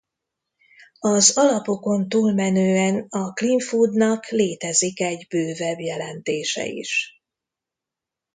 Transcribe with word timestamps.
Az 0.99 1.37
alapokon 1.37 2.09
túlmenően 2.09 3.05
a 3.09 3.31
clean 3.33 3.59
foodnak 3.59 4.25
létezik 4.29 4.99
egy 4.99 5.27
bővebb 5.29 5.79
jelentése 5.79 6.65
is. 6.65 7.21